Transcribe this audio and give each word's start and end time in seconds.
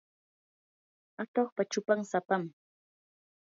atuqpa 1.21 1.61
chupan 1.71 2.01
sapam. 2.11 2.43